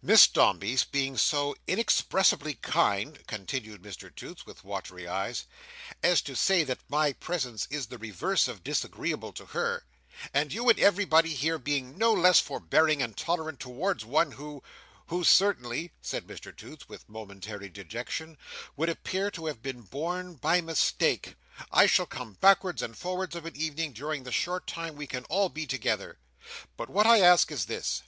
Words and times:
"Miss 0.00 0.28
Dombey 0.28 0.78
being 0.92 1.18
so 1.18 1.56
inexpressably 1.66 2.54
kind," 2.62 3.18
continued 3.26 3.82
Mr 3.82 4.14
Toots 4.14 4.46
with 4.46 4.62
watery 4.62 5.08
eyes, 5.08 5.46
"as 6.00 6.22
to 6.22 6.36
say 6.36 6.62
that 6.62 6.78
my 6.88 7.12
presence 7.14 7.66
is 7.70 7.86
the 7.88 7.98
reverse 7.98 8.46
of 8.46 8.62
disagreeable 8.62 9.32
to 9.32 9.46
her, 9.46 9.84
and 10.32 10.52
you 10.52 10.68
and 10.68 10.78
everybody 10.78 11.34
here 11.34 11.58
being 11.58 11.98
no 11.98 12.12
less 12.12 12.38
forbearing 12.38 13.02
and 13.02 13.16
tolerant 13.16 13.58
towards 13.58 14.04
one 14.04 14.30
who—who 14.30 15.24
certainly," 15.24 15.90
said 16.00 16.24
Mr 16.28 16.56
Toots, 16.56 16.88
with 16.88 17.08
momentary 17.08 17.68
dejection, 17.68 18.38
"would 18.76 18.88
appear 18.88 19.28
to 19.32 19.46
have 19.46 19.60
been 19.60 19.80
born 19.82 20.34
by 20.34 20.60
mistake, 20.60 21.34
I 21.72 21.86
shall 21.86 22.06
come 22.06 22.34
backwards 22.34 22.80
and 22.80 22.96
forwards 22.96 23.34
of 23.34 23.44
an 23.44 23.56
evening, 23.56 23.92
during 23.92 24.22
the 24.22 24.30
short 24.30 24.68
time 24.68 24.94
we 24.94 25.08
can 25.08 25.24
all 25.24 25.48
be 25.48 25.66
together. 25.66 26.20
But 26.76 26.88
what 26.90 27.08
I 27.08 27.20
ask 27.22 27.50
is 27.50 27.64
this. 27.64 28.02